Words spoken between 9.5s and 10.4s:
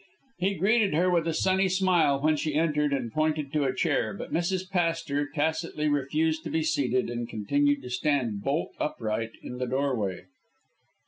the doorway.